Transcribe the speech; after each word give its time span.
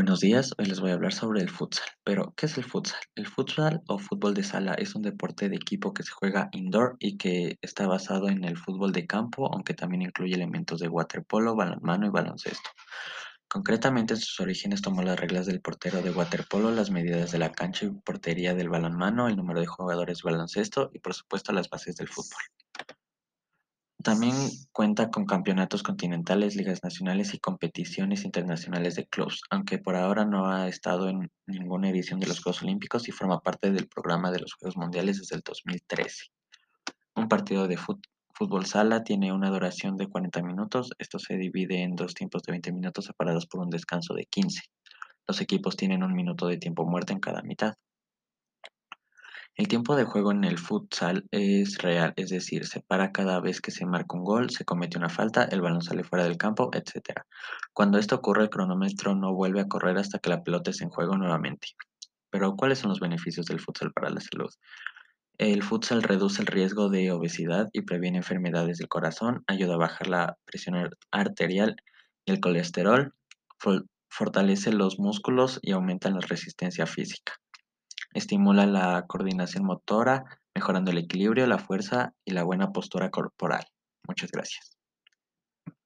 Buenos 0.00 0.20
días, 0.20 0.54
hoy 0.56 0.64
les 0.64 0.80
voy 0.80 0.92
a 0.92 0.94
hablar 0.94 1.12
sobre 1.12 1.42
el 1.42 1.50
futsal. 1.50 1.86
Pero, 2.04 2.32
¿qué 2.34 2.46
es 2.46 2.56
el 2.56 2.64
futsal? 2.64 3.02
El 3.16 3.26
futsal 3.26 3.82
o 3.86 3.98
fútbol 3.98 4.32
de 4.32 4.42
sala 4.42 4.72
es 4.72 4.94
un 4.94 5.02
deporte 5.02 5.50
de 5.50 5.56
equipo 5.56 5.92
que 5.92 6.02
se 6.02 6.10
juega 6.10 6.48
indoor 6.52 6.96
y 6.98 7.18
que 7.18 7.58
está 7.60 7.86
basado 7.86 8.30
en 8.30 8.42
el 8.44 8.56
fútbol 8.56 8.92
de 8.92 9.06
campo, 9.06 9.52
aunque 9.52 9.74
también 9.74 10.00
incluye 10.00 10.34
elementos 10.34 10.80
de 10.80 10.88
waterpolo, 10.88 11.54
balonmano 11.54 12.06
y 12.06 12.08
baloncesto. 12.08 12.70
Concretamente, 13.46 14.14
en 14.14 14.20
sus 14.20 14.40
orígenes 14.40 14.80
tomó 14.80 15.02
las 15.02 15.20
reglas 15.20 15.44
del 15.44 15.60
portero 15.60 16.00
de 16.00 16.12
waterpolo, 16.12 16.70
las 16.70 16.90
medidas 16.90 17.30
de 17.30 17.38
la 17.38 17.52
cancha 17.52 17.84
y 17.84 17.90
portería 17.90 18.54
del 18.54 18.70
balonmano, 18.70 19.28
el 19.28 19.36
número 19.36 19.60
de 19.60 19.66
jugadores 19.66 20.22
de 20.22 20.30
baloncesto 20.30 20.90
y, 20.94 21.00
por 21.00 21.12
supuesto, 21.12 21.52
las 21.52 21.68
bases 21.68 21.96
del 21.96 22.08
fútbol. 22.08 22.40
También 24.02 24.34
cuenta 24.72 25.10
con 25.10 25.26
campeonatos 25.26 25.82
continentales, 25.82 26.56
ligas 26.56 26.82
nacionales 26.82 27.34
y 27.34 27.38
competiciones 27.38 28.24
internacionales 28.24 28.94
de 28.94 29.06
clubs, 29.06 29.42
aunque 29.50 29.78
por 29.78 29.94
ahora 29.94 30.24
no 30.24 30.46
ha 30.46 30.68
estado 30.68 31.10
en 31.10 31.30
ninguna 31.46 31.90
edición 31.90 32.18
de 32.18 32.26
los 32.26 32.42
Juegos 32.42 32.62
Olímpicos 32.62 33.08
y 33.08 33.12
forma 33.12 33.40
parte 33.40 33.70
del 33.70 33.88
programa 33.88 34.30
de 34.30 34.38
los 34.38 34.54
Juegos 34.54 34.78
Mundiales 34.78 35.18
desde 35.18 35.36
el 35.36 35.42
2013. 35.42 36.26
Un 37.16 37.28
partido 37.28 37.68
de 37.68 37.76
fútbol 37.76 38.64
sala 38.64 39.04
tiene 39.04 39.34
una 39.34 39.50
duración 39.50 39.96
de 39.96 40.06
40 40.06 40.42
minutos. 40.44 40.92
Esto 40.98 41.18
se 41.18 41.36
divide 41.36 41.82
en 41.82 41.94
dos 41.94 42.14
tiempos 42.14 42.42
de 42.42 42.52
20 42.52 42.72
minutos 42.72 43.04
separados 43.04 43.46
por 43.46 43.60
un 43.60 43.68
descanso 43.68 44.14
de 44.14 44.24
15. 44.24 44.62
Los 45.28 45.42
equipos 45.42 45.76
tienen 45.76 46.02
un 46.02 46.14
minuto 46.14 46.46
de 46.46 46.56
tiempo 46.56 46.86
muerto 46.86 47.12
en 47.12 47.20
cada 47.20 47.42
mitad. 47.42 47.74
El 49.56 49.68
tiempo 49.68 49.94
de 49.94 50.04
juego 50.04 50.32
en 50.32 50.44
el 50.44 50.58
futsal 50.58 51.26
es 51.30 51.78
real, 51.78 52.14
es 52.16 52.30
decir, 52.30 52.66
se 52.66 52.80
para 52.80 53.12
cada 53.12 53.40
vez 53.40 53.60
que 53.60 53.70
se 53.70 53.84
marca 53.84 54.16
un 54.16 54.24
gol, 54.24 54.50
se 54.50 54.64
comete 54.64 54.96
una 54.96 55.08
falta, 55.08 55.44
el 55.44 55.60
balón 55.60 55.82
sale 55.82 56.04
fuera 56.04 56.24
del 56.24 56.38
campo, 56.38 56.70
etc. 56.72 57.22
Cuando 57.72 57.98
esto 57.98 58.16
ocurre, 58.16 58.44
el 58.44 58.50
cronómetro 58.50 59.14
no 59.14 59.34
vuelve 59.34 59.60
a 59.60 59.68
correr 59.68 59.98
hasta 59.98 60.18
que 60.18 60.30
la 60.30 60.42
pelota 60.42 60.70
esté 60.70 60.84
en 60.84 60.90
juego 60.90 61.16
nuevamente. 61.16 61.68
Pero, 62.30 62.56
¿cuáles 62.56 62.78
son 62.78 62.90
los 62.90 63.00
beneficios 63.00 63.46
del 63.46 63.60
futsal 63.60 63.92
para 63.92 64.10
la 64.10 64.20
salud? 64.20 64.50
El 65.36 65.62
futsal 65.62 66.02
reduce 66.02 66.42
el 66.42 66.46
riesgo 66.46 66.88
de 66.88 67.10
obesidad 67.12 67.68
y 67.72 67.82
previene 67.82 68.18
enfermedades 68.18 68.78
del 68.78 68.88
corazón, 68.88 69.42
ayuda 69.46 69.74
a 69.74 69.78
bajar 69.78 70.06
la 70.06 70.36
presión 70.44 70.90
arterial 71.10 71.76
y 72.24 72.32
el 72.32 72.40
colesterol, 72.40 73.14
fortalece 74.08 74.72
los 74.72 74.98
músculos 74.98 75.58
y 75.62 75.72
aumenta 75.72 76.10
la 76.10 76.20
resistencia 76.20 76.86
física. 76.86 77.39
Estimula 78.12 78.66
la 78.66 79.06
coordinación 79.06 79.64
motora, 79.64 80.24
mejorando 80.54 80.90
el 80.90 80.98
equilibrio, 80.98 81.46
la 81.46 81.58
fuerza 81.58 82.14
y 82.24 82.32
la 82.32 82.42
buena 82.42 82.72
postura 82.72 83.10
corporal. 83.10 83.64
Muchas 84.06 84.30
gracias. 84.30 84.79